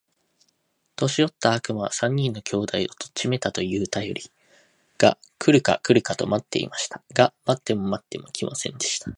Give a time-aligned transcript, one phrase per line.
[0.95, 4.23] 年よった悪魔は、三人の兄弟を取っちめたと言うたより
[4.97, 7.01] が来るか来るかと待っていました。
[7.13, 9.09] が待っても待っても来ませんでした。